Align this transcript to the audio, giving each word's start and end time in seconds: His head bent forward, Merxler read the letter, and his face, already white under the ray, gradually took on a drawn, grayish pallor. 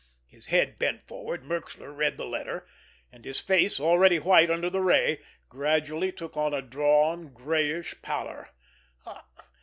His 0.25 0.47
head 0.47 0.79
bent 0.79 1.07
forward, 1.07 1.43
Merxler 1.43 1.95
read 1.95 2.17
the 2.17 2.25
letter, 2.25 2.65
and 3.11 3.23
his 3.23 3.39
face, 3.39 3.79
already 3.79 4.17
white 4.17 4.49
under 4.49 4.67
the 4.67 4.81
ray, 4.81 5.19
gradually 5.47 6.11
took 6.11 6.35
on 6.35 6.55
a 6.55 6.61
drawn, 6.63 7.31
grayish 7.31 8.01
pallor. 8.01 8.49